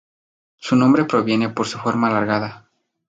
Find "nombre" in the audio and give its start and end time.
0.75-1.05